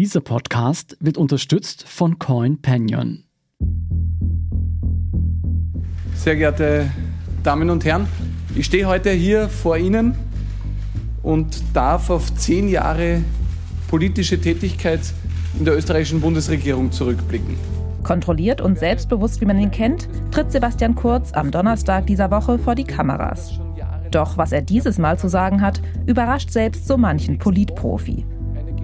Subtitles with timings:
[0.00, 3.24] Dieser Podcast wird unterstützt von Coin Canyon.
[6.14, 6.90] Sehr geehrte
[7.42, 8.08] Damen und Herren,
[8.54, 10.14] ich stehe heute hier vor Ihnen
[11.22, 13.22] und darf auf zehn Jahre
[13.88, 15.00] politische Tätigkeit
[15.58, 17.56] in der österreichischen Bundesregierung zurückblicken.
[18.02, 22.74] Kontrolliert und selbstbewusst, wie man ihn kennt, tritt Sebastian Kurz am Donnerstag dieser Woche vor
[22.74, 23.60] die Kameras.
[24.10, 28.24] Doch was er dieses Mal zu sagen hat, überrascht selbst so manchen Politprofi.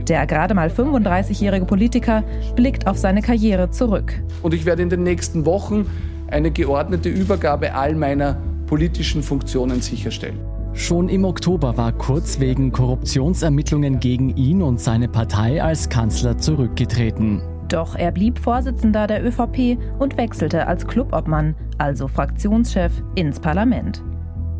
[0.08, 2.22] Der gerade mal 35-jährige Politiker
[2.54, 4.22] blickt auf seine Karriere zurück.
[4.42, 5.86] Und ich werde in den nächsten Wochen
[6.28, 8.36] eine geordnete Übergabe all meiner
[8.66, 10.38] politischen Funktionen sicherstellen.
[10.74, 17.40] Schon im Oktober war Kurz wegen Korruptionsermittlungen gegen ihn und seine Partei als Kanzler zurückgetreten.
[17.68, 24.02] Doch er blieb Vorsitzender der ÖVP und wechselte als Clubobmann, also Fraktionschef, ins Parlament.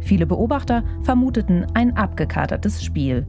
[0.00, 3.26] Viele Beobachter vermuteten ein abgekatertes Spiel.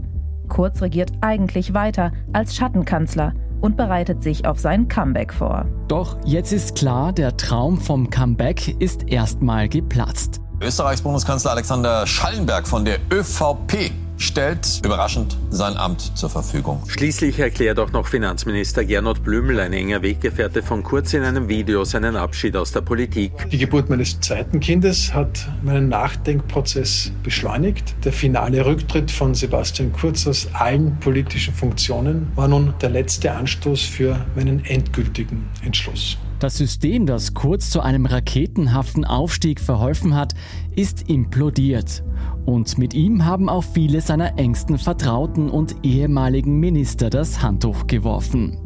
[0.47, 5.65] Kurz regiert eigentlich weiter als Schattenkanzler und bereitet sich auf sein Comeback vor.
[5.87, 10.41] Doch jetzt ist klar, der Traum vom Comeback ist erstmal geplatzt.
[10.61, 16.83] Österreichs Bundeskanzler Alexander Schallenberg von der ÖVP stellt überraschend sein Amt zur Verfügung.
[16.87, 21.83] Schließlich erklärt auch noch Finanzminister Gernot Blümel, ein enger Weggefährte von Kurz, in einem Video
[21.83, 23.31] seinen Abschied aus der Politik.
[23.51, 27.95] Die Geburt meines zweiten Kindes hat meinen Nachdenkprozess beschleunigt.
[28.03, 33.81] Der finale Rücktritt von Sebastian Kurz aus allen politischen Funktionen war nun der letzte Anstoß
[33.81, 36.17] für meinen endgültigen Entschluss.
[36.39, 40.35] Das System, das Kurz zu einem raketenhaften Aufstieg verholfen hat,
[40.75, 42.03] ist implodiert.
[42.47, 48.57] Und mit ihm haben auch viele seiner engsten Vertrauten und ehemaligen Minister das Handtuch geworfen.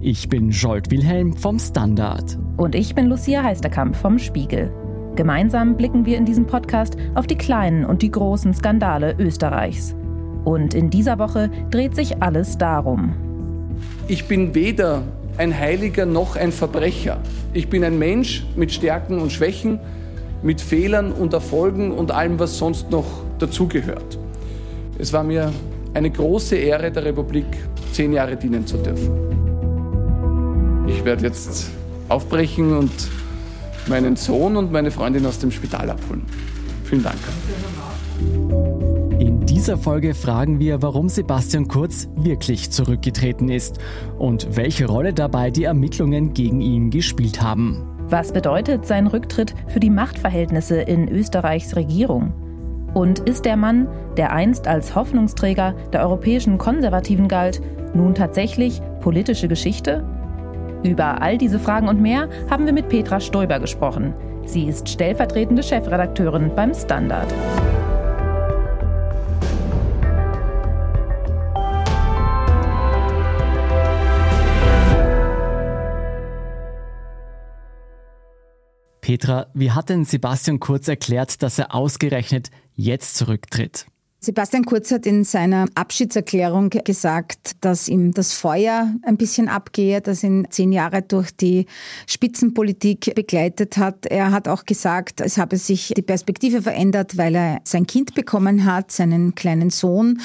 [0.00, 2.36] Ich bin Jolt Wilhelm vom Standard.
[2.56, 4.72] Und ich bin Lucia Heisterkamp vom Spiegel.
[5.14, 9.94] Gemeinsam blicken wir in diesem Podcast auf die kleinen und die großen Skandale Österreichs.
[10.44, 13.14] Und in dieser Woche dreht sich alles darum.
[14.08, 15.02] Ich bin weder
[15.38, 17.20] ein Heiliger noch ein Verbrecher.
[17.52, 19.78] Ich bin ein Mensch mit Stärken und Schwächen,
[20.44, 23.06] mit Fehlern und Erfolgen und allem, was sonst noch
[23.40, 24.18] dazugehört.
[24.98, 25.52] Es war mir
[25.94, 27.46] eine große Ehre, der Republik
[27.92, 29.10] zehn Jahre dienen zu dürfen.
[30.86, 31.70] Ich werde jetzt
[32.08, 32.92] aufbrechen und
[33.88, 36.22] meinen Sohn und meine Freundin aus dem Spital abholen.
[36.84, 37.18] Vielen Dank
[39.64, 43.78] dieser Folge fragen wir, warum Sebastian Kurz wirklich zurückgetreten ist
[44.18, 47.93] und welche Rolle dabei die Ermittlungen gegen ihn gespielt haben.
[48.08, 52.32] Was bedeutet sein Rücktritt für die Machtverhältnisse in Österreichs Regierung?
[52.92, 57.60] Und ist der Mann, der einst als Hoffnungsträger der europäischen Konservativen galt,
[57.94, 60.04] nun tatsächlich politische Geschichte?
[60.84, 64.12] Über all diese Fragen und mehr haben wir mit Petra Stoiber gesprochen.
[64.44, 67.32] Sie ist stellvertretende Chefredakteurin beim Standard.
[79.04, 83.84] Petra, wie hat denn Sebastian Kurz erklärt, dass er ausgerechnet jetzt zurücktritt?
[84.24, 90.24] Sebastian Kurz hat in seiner Abschiedserklärung gesagt, dass ihm das Feuer ein bisschen abgehe, das
[90.24, 91.66] ihn zehn Jahre durch die
[92.06, 94.06] Spitzenpolitik begleitet hat.
[94.06, 98.64] Er hat auch gesagt, es habe sich die Perspektive verändert, weil er sein Kind bekommen
[98.64, 100.20] hat, seinen kleinen Sohn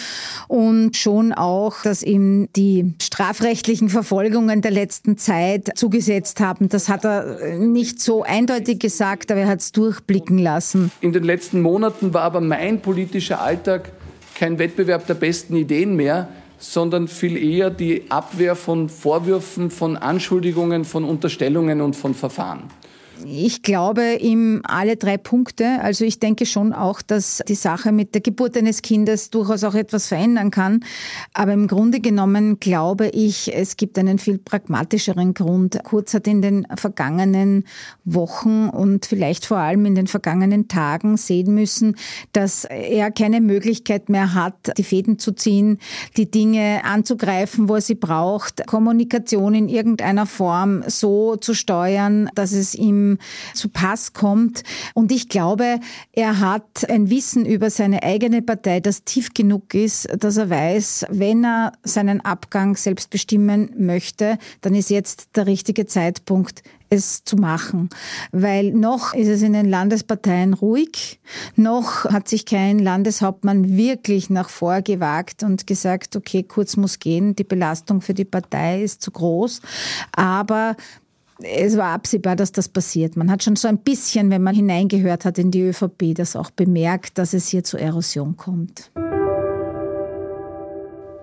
[0.47, 6.69] und schon auch, dass ihm die strafrechtlichen Verfolgungen der letzten Zeit zugesetzt haben.
[6.69, 10.89] Das hat er nicht so eindeutig gesagt, aber er hat es durchblicken lassen.
[11.01, 13.88] In den letzten Monaten war aber mein politischer Alltag
[14.39, 16.29] kein Wettbewerb der besten Ideen mehr,
[16.59, 22.63] sondern viel eher die Abwehr von Vorwürfen, von Anschuldigungen, von Unterstellungen und von Verfahren.
[23.25, 25.81] Ich glaube ihm alle drei Punkte.
[25.81, 29.75] Also ich denke schon auch, dass die Sache mit der Geburt eines Kindes durchaus auch
[29.75, 30.85] etwas verändern kann.
[31.33, 35.79] Aber im Grunde genommen glaube ich, es gibt einen viel pragmatischeren Grund.
[35.83, 37.65] Kurz hat in den vergangenen
[38.05, 41.95] Wochen und vielleicht vor allem in den vergangenen Tagen sehen müssen,
[42.31, 45.79] dass er keine Möglichkeit mehr hat, die Fäden zu ziehen,
[46.15, 52.51] die Dinge anzugreifen, wo er sie braucht, Kommunikation in irgendeiner Form so zu steuern, dass
[52.51, 53.08] es ihm
[53.53, 54.63] zu Pass kommt.
[54.93, 55.79] Und ich glaube,
[56.11, 61.05] er hat ein Wissen über seine eigene Partei, das tief genug ist, dass er weiß,
[61.09, 67.35] wenn er seinen Abgang selbst bestimmen möchte, dann ist jetzt der richtige Zeitpunkt, es zu
[67.35, 67.89] machen.
[68.31, 71.19] Weil noch ist es in den Landesparteien ruhig,
[71.55, 77.35] noch hat sich kein Landeshauptmann wirklich nach vor gewagt und gesagt, okay, kurz muss gehen,
[77.35, 79.61] die Belastung für die Partei ist zu groß.
[80.11, 80.75] Aber
[81.41, 83.15] es war absehbar, dass das passiert.
[83.15, 86.51] Man hat schon so ein bisschen, wenn man hineingehört hat in die ÖVP, das auch
[86.51, 88.91] bemerkt, dass es hier zur Erosion kommt.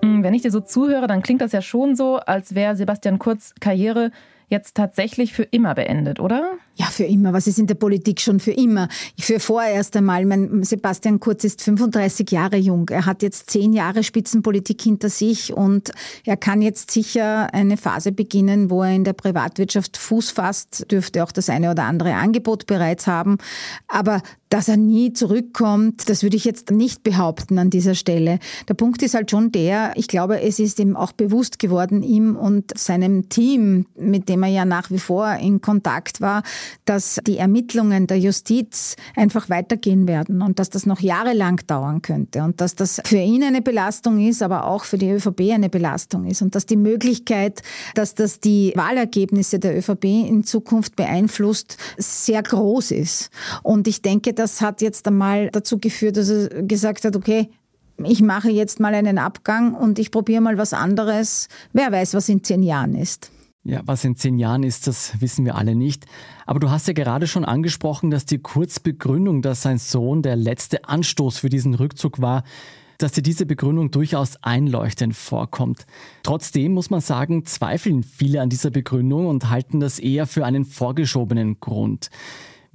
[0.02, 3.54] Wenn ich dir so zuhöre, dann klingt das ja schon so, als wäre Sebastian Kurz
[3.60, 4.10] Karriere
[4.48, 6.52] jetzt tatsächlich für immer beendet, oder?
[6.78, 7.32] Ja, für immer.
[7.32, 8.88] Was ist in der Politik schon für immer?
[9.18, 12.90] Für vorerst einmal, mein Sebastian Kurz ist 35 Jahre jung.
[12.90, 15.92] Er hat jetzt zehn Jahre Spitzenpolitik hinter sich und
[16.26, 21.24] er kann jetzt sicher eine Phase beginnen, wo er in der Privatwirtschaft Fuß fasst, dürfte
[21.24, 23.38] auch das eine oder andere Angebot bereits haben.
[23.88, 28.38] Aber dass er nie zurückkommt, das würde ich jetzt nicht behaupten an dieser Stelle.
[28.68, 32.36] Der Punkt ist halt schon der, ich glaube, es ist ihm auch bewusst geworden, ihm
[32.36, 36.42] und seinem Team, mit dem er ja nach wie vor in Kontakt war,
[36.84, 42.42] dass die Ermittlungen der Justiz einfach weitergehen werden und dass das noch jahrelang dauern könnte
[42.42, 46.24] und dass das für ihn eine Belastung ist, aber auch für die ÖVP eine Belastung
[46.26, 47.62] ist und dass die Möglichkeit,
[47.94, 53.30] dass das die Wahlergebnisse der ÖVP in Zukunft beeinflusst, sehr groß ist.
[53.62, 57.50] Und ich denke, das hat jetzt einmal dazu geführt, dass er gesagt hat, okay,
[58.04, 61.48] ich mache jetzt mal einen Abgang und ich probiere mal was anderes.
[61.72, 63.30] Wer weiß, was in zehn Jahren ist.
[63.64, 66.04] Ja, was in zehn Jahren ist, das wissen wir alle nicht.
[66.44, 70.84] Aber du hast ja gerade schon angesprochen, dass die Kurzbegründung, dass sein Sohn der letzte
[70.84, 72.44] Anstoß für diesen Rückzug war,
[72.98, 75.86] dass dir diese Begründung durchaus einleuchtend vorkommt.
[76.22, 80.64] Trotzdem muss man sagen, zweifeln viele an dieser Begründung und halten das eher für einen
[80.64, 82.10] vorgeschobenen Grund.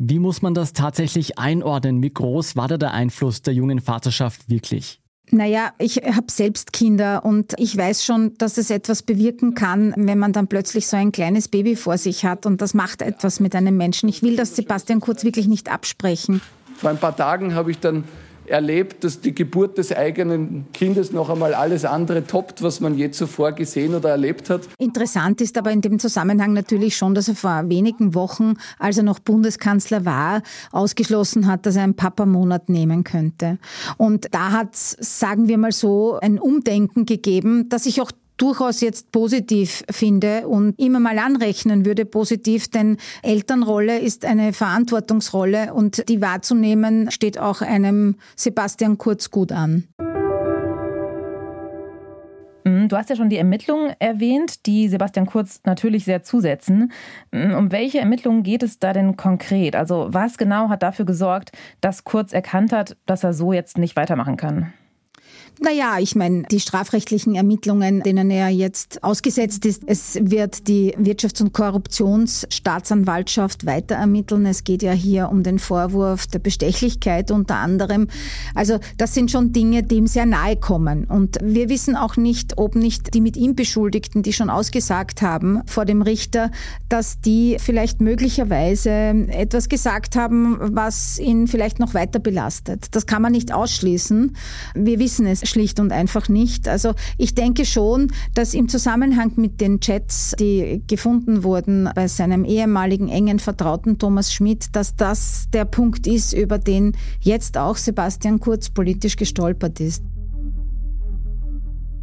[0.03, 2.01] Wie muss man das tatsächlich einordnen?
[2.01, 4.99] Wie groß war da der Einfluss der jungen Vaterschaft wirklich?
[5.29, 10.17] Naja, ich habe selbst Kinder und ich weiß schon, dass es etwas bewirken kann, wenn
[10.17, 13.55] man dann plötzlich so ein kleines Baby vor sich hat und das macht etwas mit
[13.55, 14.09] einem Menschen.
[14.09, 16.41] Ich will das Sebastian Kurz wirklich nicht absprechen.
[16.77, 18.03] Vor ein paar Tagen habe ich dann
[18.51, 23.11] erlebt, dass die Geburt des eigenen Kindes noch einmal alles andere toppt, was man je
[23.11, 24.61] zuvor gesehen oder erlebt hat.
[24.77, 29.03] Interessant ist aber in dem Zusammenhang natürlich schon, dass er vor wenigen Wochen, als er
[29.03, 33.57] noch Bundeskanzler war, ausgeschlossen hat, dass er einen Papa-Monat nehmen könnte.
[33.97, 38.81] Und da hat es, sagen wir mal so, ein Umdenken gegeben, das ich auch durchaus
[38.81, 46.09] jetzt positiv finde und immer mal anrechnen würde positiv, denn Elternrolle ist eine Verantwortungsrolle und
[46.09, 49.87] die wahrzunehmen steht auch einem Sebastian Kurz gut an.
[52.63, 56.91] Mhm, du hast ja schon die Ermittlungen erwähnt, die Sebastian Kurz natürlich sehr zusetzen.
[57.31, 59.75] Mhm, um welche Ermittlungen geht es da denn konkret?
[59.75, 63.95] Also was genau hat dafür gesorgt, dass Kurz erkannt hat, dass er so jetzt nicht
[63.95, 64.73] weitermachen kann?
[65.63, 71.43] Naja, ich meine, die strafrechtlichen Ermittlungen, denen er jetzt ausgesetzt ist, es wird die Wirtschafts-
[71.43, 74.47] und Korruptionsstaatsanwaltschaft weiter ermitteln.
[74.47, 78.07] Es geht ja hier um den Vorwurf der Bestechlichkeit unter anderem.
[78.55, 81.03] Also das sind schon Dinge, die ihm sehr nahe kommen.
[81.03, 85.61] Und wir wissen auch nicht, ob nicht die mit ihm Beschuldigten, die schon ausgesagt haben
[85.67, 86.49] vor dem Richter,
[86.89, 88.89] dass die vielleicht möglicherweise
[89.29, 92.95] etwas gesagt haben, was ihn vielleicht noch weiter belastet.
[92.95, 94.35] Das kann man nicht ausschließen.
[94.73, 96.67] Wir wissen es schlicht und einfach nicht.
[96.67, 102.45] Also ich denke schon, dass im Zusammenhang mit den Chats, die gefunden wurden bei seinem
[102.45, 108.39] ehemaligen engen Vertrauten Thomas Schmidt, dass das der Punkt ist, über den jetzt auch Sebastian
[108.39, 110.03] Kurz politisch gestolpert ist.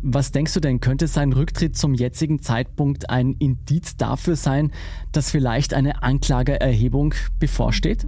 [0.00, 4.71] Was denkst du denn, könnte sein Rücktritt zum jetzigen Zeitpunkt ein Indiz dafür sein,
[5.11, 8.06] dass vielleicht eine Anklageerhebung bevorsteht?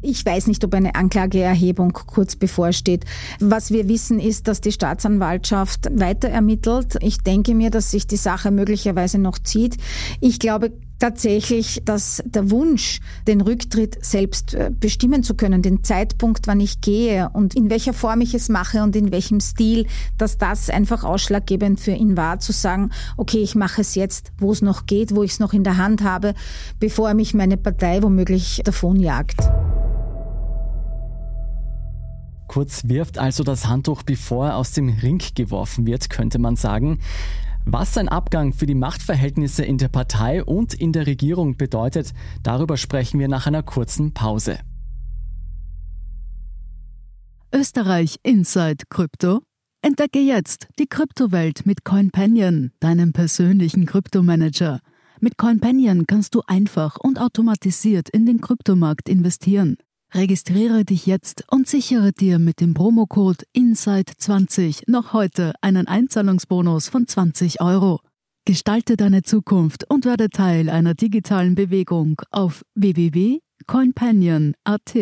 [0.00, 3.04] Ich weiß nicht, ob eine Anklageerhebung kurz bevorsteht.
[3.40, 6.96] Was wir wissen, ist, dass die Staatsanwaltschaft weiter ermittelt.
[7.00, 9.76] Ich denke mir, dass sich die Sache möglicherweise noch zieht.
[10.20, 16.46] Ich glaube tatsächlich, dass der Wunsch, den Rücktritt selbst äh, bestimmen zu können, den Zeitpunkt,
[16.46, 20.38] wann ich gehe und in welcher Form ich es mache und in welchem Stil, dass
[20.38, 24.62] das einfach ausschlaggebend für ihn war, zu sagen, okay, ich mache es jetzt, wo es
[24.62, 26.34] noch geht, wo ich es noch in der Hand habe,
[26.80, 29.36] bevor mich meine Partei womöglich davonjagt.
[32.48, 36.98] Kurz wirft also das Handtuch, bevor er aus dem Ring geworfen wird, könnte man sagen.
[37.66, 42.78] Was sein Abgang für die Machtverhältnisse in der Partei und in der Regierung bedeutet, darüber
[42.78, 44.58] sprechen wir nach einer kurzen Pause.
[47.54, 49.40] Österreich Inside Krypto.
[49.82, 54.80] Entdecke jetzt die Kryptowelt mit CoinPanion, deinem persönlichen Kryptomanager.
[55.20, 59.76] Mit CoinPanion kannst du einfach und automatisiert in den Kryptomarkt investieren.
[60.14, 67.06] Registriere dich jetzt und sichere dir mit dem Promocode INSIDE20 noch heute einen Einzahlungsbonus von
[67.06, 68.00] 20 Euro.
[68.46, 74.94] Gestalte deine Zukunft und werde Teil einer digitalen Bewegung auf www.coinpanion.at.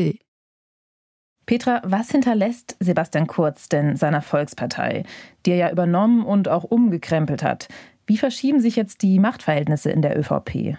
[1.46, 5.04] Petra, was hinterlässt Sebastian Kurz denn seiner Volkspartei,
[5.46, 7.68] die er ja übernommen und auch umgekrempelt hat?
[8.08, 10.76] Wie verschieben sich jetzt die Machtverhältnisse in der ÖVP?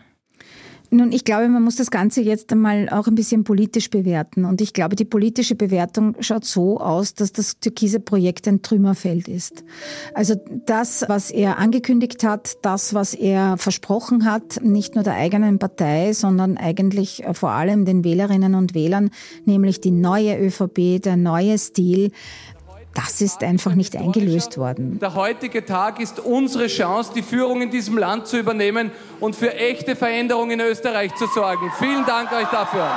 [0.90, 4.46] Nun, ich glaube, man muss das Ganze jetzt einmal auch ein bisschen politisch bewerten.
[4.46, 9.28] Und ich glaube, die politische Bewertung schaut so aus, dass das türkise Projekt ein Trümmerfeld
[9.28, 9.66] ist.
[10.14, 15.60] Also das, was er angekündigt hat, das, was er versprochen hat, nicht nur der eigenen
[15.60, 19.10] Partei, sondern eigentlich vor allem den Wählerinnen und Wählern,
[19.46, 22.12] nämlich die neue ÖVP, der neue Stil,
[22.98, 24.98] das ist einfach nicht eingelöst worden.
[25.00, 29.54] Der heutige Tag ist unsere Chance, die Führung in diesem Land zu übernehmen und für
[29.54, 31.72] echte Veränderungen in Österreich zu sorgen.
[31.78, 32.90] Vielen Dank euch dafür.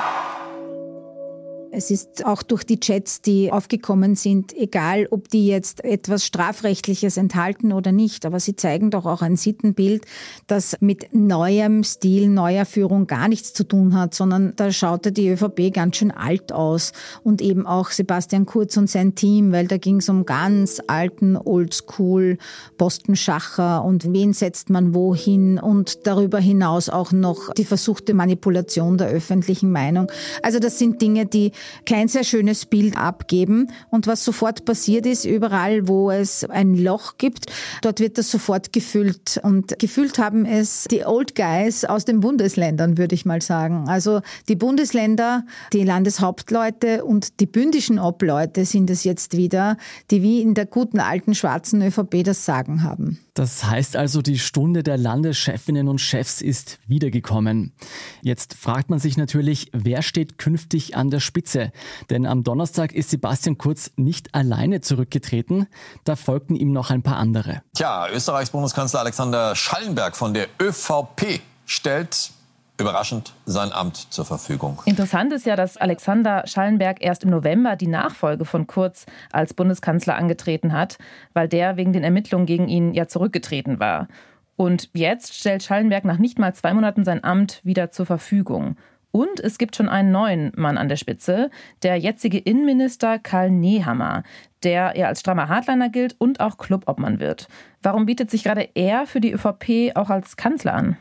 [1.73, 7.17] Es ist auch durch die Chats, die aufgekommen sind, egal ob die jetzt etwas Strafrechtliches
[7.17, 10.05] enthalten oder nicht, aber sie zeigen doch auch ein Sittenbild,
[10.49, 15.29] das mit neuem Stil, neuer Führung gar nichts zu tun hat, sondern da schaute die
[15.29, 19.77] ÖVP ganz schön alt aus und eben auch Sebastian Kurz und sein Team, weil da
[19.77, 22.39] ging es um ganz alten Oldschool
[22.79, 29.09] Bostenschacher und wen setzt man wohin und darüber hinaus auch noch die versuchte Manipulation der
[29.09, 30.11] öffentlichen Meinung.
[30.43, 31.53] Also das sind Dinge, die
[31.87, 33.71] kein sehr schönes Bild abgeben.
[33.91, 37.47] Und was sofort passiert ist, überall, wo es ein Loch gibt,
[37.83, 39.41] dort wird das sofort gefüllt.
[39.43, 43.89] Und gefüllt haben es die Old Guys aus den Bundesländern, würde ich mal sagen.
[43.89, 49.77] Also die Bundesländer, die Landeshauptleute und die bündischen Obleute sind es jetzt wieder,
[50.11, 53.19] die wie in der guten alten schwarzen ÖVP das Sagen haben.
[53.41, 57.73] Das heißt also, die Stunde der Landeschefinnen und Chefs ist wiedergekommen.
[58.21, 61.73] Jetzt fragt man sich natürlich, wer steht künftig an der Spitze?
[62.11, 65.69] Denn am Donnerstag ist Sebastian Kurz nicht alleine zurückgetreten,
[66.05, 67.63] da folgten ihm noch ein paar andere.
[67.75, 72.33] Tja, Österreichs Bundeskanzler Alexander Schallenberg von der ÖVP stellt
[72.81, 74.81] überraschend sein Amt zur Verfügung.
[74.85, 80.17] Interessant ist ja, dass Alexander Schallenberg erst im November die Nachfolge von Kurz als Bundeskanzler
[80.17, 80.99] angetreten hat,
[81.33, 84.09] weil der wegen den Ermittlungen gegen ihn ja zurückgetreten war.
[84.57, 88.77] Und jetzt stellt Schallenberg nach nicht mal zwei Monaten sein Amt wieder zur Verfügung.
[89.13, 91.51] Und es gibt schon einen neuen Mann an der Spitze,
[91.83, 94.23] der jetzige Innenminister Karl Nehammer,
[94.63, 97.49] der ja als strammer Hardliner gilt und auch Clubobmann wird.
[97.83, 100.97] Warum bietet sich gerade er für die ÖVP auch als Kanzler an?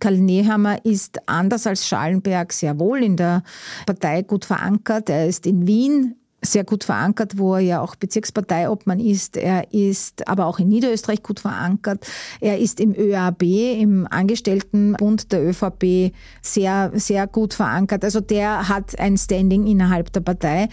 [0.00, 3.42] Karl Nehammer ist anders als Schallenberg sehr wohl in der
[3.86, 5.10] Partei gut verankert.
[5.10, 9.36] Er ist in Wien sehr gut verankert, wo er ja auch Bezirksparteiobmann ist.
[9.36, 12.04] Er ist aber auch in Niederösterreich gut verankert.
[12.40, 18.04] Er ist im ÖAB, im Angestelltenbund der ÖVP, sehr, sehr gut verankert.
[18.04, 20.68] Also der hat ein Standing innerhalb der Partei.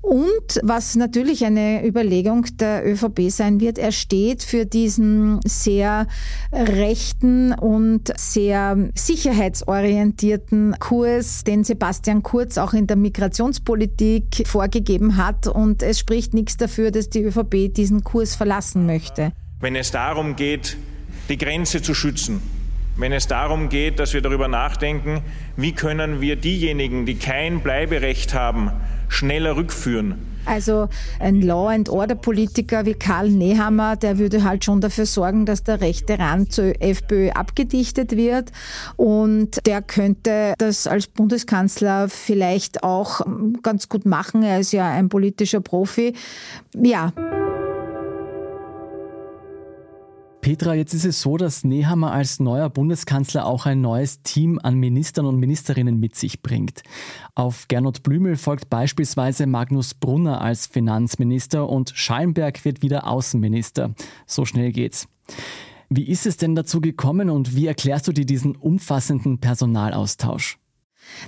[0.00, 6.06] Und was natürlich eine Überlegung der ÖVP sein wird, er steht für diesen sehr
[6.52, 15.46] rechten und sehr sicherheitsorientierten Kurs, den Sebastian Kurz auch in der Migrationspolitik vorgegeben hat.
[15.48, 19.32] Und es spricht nichts dafür, dass die ÖVP diesen Kurs verlassen möchte.
[19.60, 20.76] Wenn es darum geht,
[21.28, 22.40] die Grenze zu schützen,
[22.96, 25.22] wenn es darum geht, dass wir darüber nachdenken,
[25.56, 28.72] wie können wir diejenigen, die kein Bleiberecht haben,
[29.08, 30.16] schneller rückführen.
[30.48, 30.88] Also
[31.20, 35.62] ein Law and Order Politiker wie Karl Nehammer, der würde halt schon dafür sorgen, dass
[35.62, 38.50] der rechte Rand zur FPÖ abgedichtet wird
[38.96, 43.20] und der könnte das als Bundeskanzler vielleicht auch
[43.62, 44.42] ganz gut machen.
[44.42, 46.14] Er ist ja ein politischer Profi.
[46.74, 47.12] Ja.
[50.48, 54.76] Petra, jetzt ist es so, dass Nehammer als neuer Bundeskanzler auch ein neues Team an
[54.76, 56.84] Ministern und Ministerinnen mit sich bringt.
[57.34, 63.94] Auf Gernot Blümel folgt beispielsweise Magnus Brunner als Finanzminister und Schallenberg wird wieder Außenminister.
[64.24, 65.06] So schnell geht's.
[65.90, 70.58] Wie ist es denn dazu gekommen und wie erklärst du dir diesen umfassenden Personalaustausch?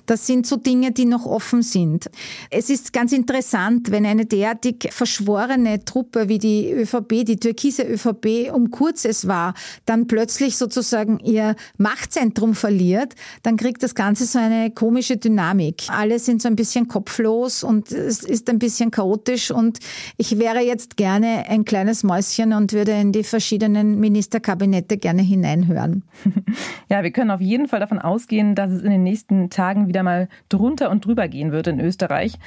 [0.06, 2.10] Das sind so Dinge, die noch offen sind.
[2.50, 8.52] Es ist ganz interessant, wenn eine derartig verschworene Truppe wie die ÖVP, die türkise ÖVP,
[8.52, 9.54] um kurzes war,
[9.86, 15.84] dann plötzlich sozusagen ihr Machtzentrum verliert, dann kriegt das Ganze so eine komische Dynamik.
[15.88, 19.78] Alle sind so ein bisschen kopflos und es ist ein bisschen chaotisch und
[20.16, 26.04] ich wäre jetzt gerne ein kleines Mäuschen und würde in die verschiedenen Ministerkabinette gerne hineinhören.
[26.88, 29.86] Ja, wir können auf jeden Fall davon ausgehen, dass es in den nächsten Tagen Tagen
[29.86, 32.38] wieder mal drunter und drüber gehen wird in Österreich.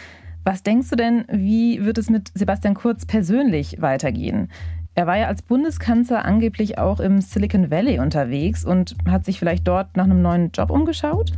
[0.43, 4.49] Was denkst du denn, wie wird es mit Sebastian Kurz persönlich weitergehen?
[4.93, 9.65] Er war ja als Bundeskanzler angeblich auch im Silicon Valley unterwegs und hat sich vielleicht
[9.65, 11.31] dort nach einem neuen Job umgeschaut?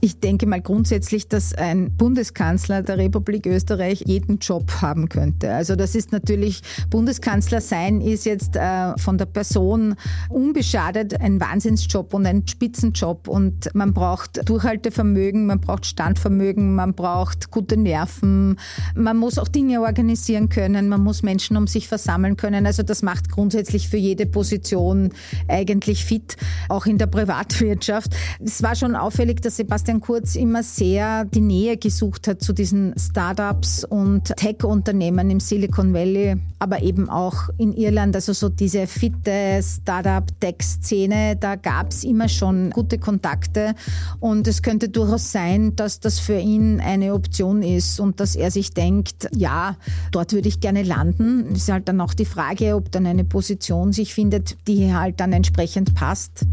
[0.00, 5.52] Ich denke mal grundsätzlich, dass ein Bundeskanzler der Republik Österreich jeden Job haben könnte.
[5.52, 9.94] Also das ist natürlich, Bundeskanzler sein ist jetzt äh, von der Person
[10.28, 13.28] unbeschadet ein Wahnsinnsjob und ein Spitzenjob.
[13.28, 18.56] Und man braucht Durchhaltevermögen, man braucht Standvermögen, man braucht gute Nerven,
[18.94, 22.66] man muss auch Dinge organisieren können, man muss Menschen um sich versammeln können.
[22.66, 25.10] Also das macht grundsätzlich für jede Position
[25.48, 26.36] eigentlich fit,
[26.68, 28.14] auch in der Privatwirtschaft.
[28.44, 32.94] Es war schon auffällig, dass Sebastian Kurz immer sehr die Nähe gesucht hat zu diesen
[32.98, 38.14] Startups und Tech-Unternehmen im Silicon Valley, aber eben auch in Irland.
[38.14, 43.74] Also so diese fitte Startup-Tech-Szene, da gab es immer schon gute Kontakte
[44.20, 48.50] und es könnte durchaus sein, dass das für ihn eine Option ist und dass er
[48.50, 49.76] sich denkt, ja,
[50.12, 51.46] dort würde ich gerne landen.
[51.52, 55.20] Es ist halt dann auch die Frage, ob dann eine Position sich findet, die halt
[55.20, 56.46] dann entsprechend passt.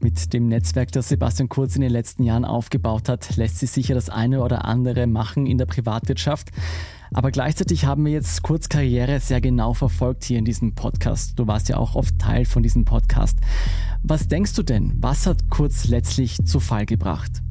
[0.00, 3.94] Mit dem Netzwerk, das Sebastian Kurz in den letzten Jahren aufgebaut hat, lässt sich sicher
[3.94, 6.50] das eine oder andere machen in der Privatwirtschaft.
[7.14, 11.38] Aber gleichzeitig haben wir jetzt Kurz Karriere sehr genau verfolgt hier in diesem Podcast.
[11.38, 13.38] Du warst ja auch oft Teil von diesem Podcast.
[14.02, 14.94] Was denkst du denn?
[14.96, 17.42] Was hat Kurz letztlich zu Fall gebracht?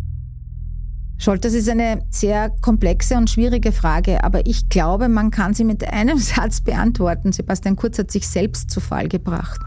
[1.21, 5.63] Scholt, das ist eine sehr komplexe und schwierige Frage, aber ich glaube, man kann sie
[5.63, 7.31] mit einem Satz beantworten.
[7.31, 9.61] Sebastian Kurz hat sich selbst zu Fall gebracht.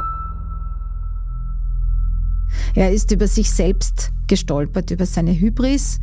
[2.74, 6.00] Er ist über sich selbst gestolpert, über seine Hybris,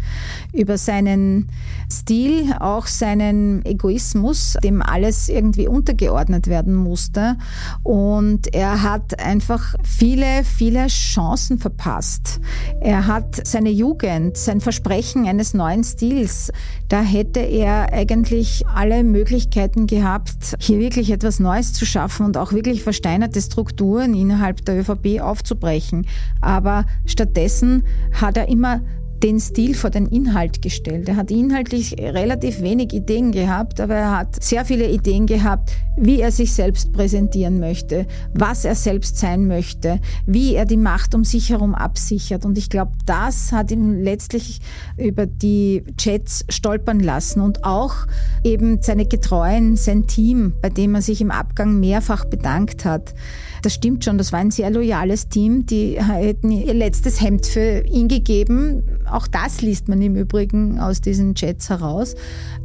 [0.54, 1.50] über seinen
[1.92, 7.38] Stil, auch seinen Egoismus, dem alles irgendwie untergeordnet werden musste.
[7.84, 12.40] Und er hat einfach viele, viele Chancen verpasst.
[12.80, 16.52] Er hat seine Jugend, sein Versprechen eines neuen Stils,
[16.92, 22.52] da hätte er eigentlich alle Möglichkeiten gehabt, hier wirklich etwas Neues zu schaffen und auch
[22.52, 26.06] wirklich versteinerte Strukturen innerhalb der ÖVP aufzubrechen.
[26.42, 28.82] Aber stattdessen hat er immer
[29.24, 31.08] den Stil vor den Inhalt gestellt.
[31.08, 36.22] Er hat inhaltlich relativ wenig Ideen gehabt, aber er hat sehr viele Ideen gehabt, wie
[36.22, 41.24] er sich selbst präsentieren möchte, was er selbst sein möchte, wie er die Macht um
[41.24, 42.46] sich herum absichert.
[42.46, 44.60] Und ich glaube, das hat ihn letztlich
[44.98, 47.94] über die Chats stolpern lassen und auch
[48.44, 53.14] eben seine Getreuen, sein Team, bei dem er sich im Abgang mehrfach bedankt hat.
[53.62, 55.68] Das stimmt schon, das war ein sehr loyales Team.
[55.68, 58.84] Die hätten ihr letztes Hemd für ihn gegeben.
[59.12, 62.16] Auch das liest man im Übrigen aus diesen Chats heraus.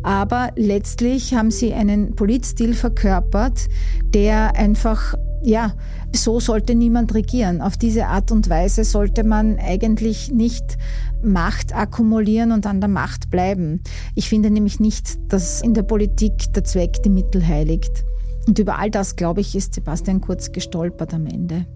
[0.02, 3.68] Aber letztlich haben sie einen Politstil verkörpert,
[4.14, 5.75] der einfach, ja,
[6.14, 7.60] so sollte niemand regieren.
[7.60, 10.78] Auf diese Art und Weise sollte man eigentlich nicht
[11.23, 13.80] Macht akkumulieren und an der Macht bleiben.
[14.14, 18.04] Ich finde nämlich nicht, dass in der Politik der Zweck die Mittel heiligt.
[18.47, 21.66] Und über all das, glaube ich, ist Sebastian Kurz gestolpert am Ende.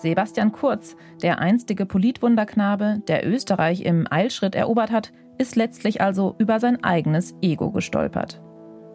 [0.00, 6.60] Sebastian Kurz, der einstige Politwunderknabe, der Österreich im Eilschritt erobert hat, ist letztlich also über
[6.60, 8.40] sein eigenes Ego gestolpert.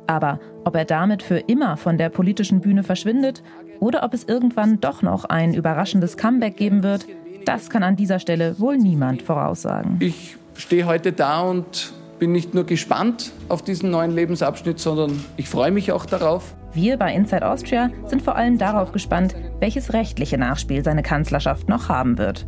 [0.07, 3.43] Aber ob er damit für immer von der politischen Bühne verschwindet
[3.79, 7.05] oder ob es irgendwann doch noch ein überraschendes Comeback geben wird,
[7.45, 9.97] das kann an dieser Stelle wohl niemand voraussagen.
[9.99, 15.49] Ich stehe heute da und bin nicht nur gespannt auf diesen neuen Lebensabschnitt, sondern ich
[15.49, 16.55] freue mich auch darauf.
[16.73, 21.87] Wir bei Inside Austria sind vor allem darauf gespannt, welches rechtliche Nachspiel seine Kanzlerschaft noch
[21.87, 22.45] haben wird.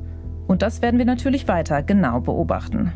[0.48, 2.92] Und das werden wir natürlich weiter genau beobachten.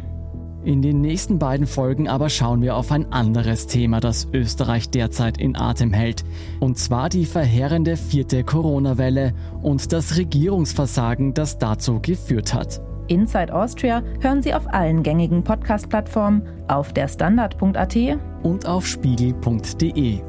[0.66, 5.38] In den nächsten beiden Folgen aber schauen wir auf ein anderes Thema, das Österreich derzeit
[5.38, 6.26] in Atem hält.
[6.60, 12.82] Und zwar die verheerende vierte Corona-Welle und das Regierungsversagen, das dazu geführt hat.
[13.08, 17.96] Inside Austria hören Sie auf allen gängigen Podcast-Plattformen, auf der Standard.at
[18.44, 20.29] und auf spiegel.de.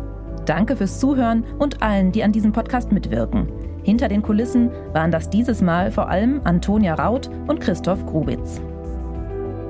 [0.45, 3.47] Danke fürs Zuhören und allen, die an diesem Podcast mitwirken.
[3.83, 8.61] Hinter den Kulissen waren das dieses Mal vor allem Antonia Raut und Christoph Grubitz.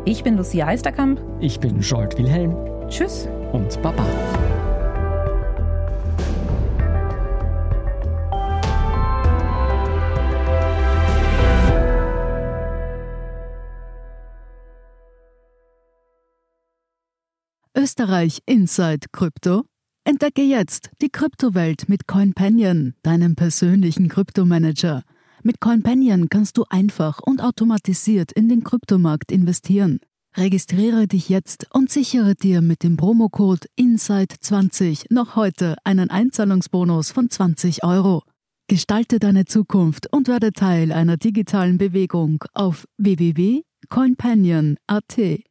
[0.05, 1.21] Ich bin Lucia Heisterkamp.
[1.39, 2.55] Ich bin Jolt Wilhelm.
[2.89, 3.27] Tschüss.
[3.51, 4.03] Und Baba.
[17.77, 19.63] Österreich Inside Crypto.
[20.03, 25.03] Entdecke jetzt die Kryptowelt mit CoinPanion, deinem persönlichen Kryptomanager.
[25.43, 29.99] Mit CoinPanion kannst du einfach und automatisiert in den Kryptomarkt investieren.
[30.35, 37.29] Registriere dich jetzt und sichere dir mit dem Promocode INSIDE20 noch heute einen Einzahlungsbonus von
[37.29, 38.23] 20 Euro.
[38.67, 45.50] Gestalte deine Zukunft und werde Teil einer digitalen Bewegung auf www.coinpanion.at.